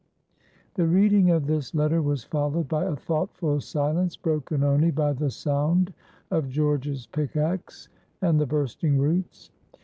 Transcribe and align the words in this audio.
The 0.73 0.87
reading 0.87 1.29
of 1.29 1.45
this 1.45 1.75
letter 1.75 2.01
was 2.01 2.23
followed 2.23 2.67
by 2.67 2.85
a 2.85 2.95
thoughtful 2.95 3.59
silence 3.61 4.17
broken 4.17 4.63
only 4.63 4.89
by 4.89 5.13
the 5.13 5.29
sound 5.29 5.93
of 6.31 6.49
George's 6.49 7.05
pickax 7.05 7.87
and 8.19 8.41
the 8.41 8.47
bursting 8.47 8.97
roots. 8.97 9.51